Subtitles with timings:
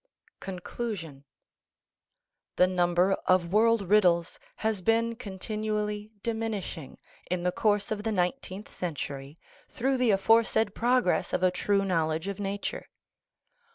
[0.39, 1.25] CONCLUSION
[2.57, 6.97] number of world riddles has been continually diminishing
[7.29, 9.37] in the course of the nineteenth century
[9.69, 12.87] through the aforesaid progress of a true knowledge of nature.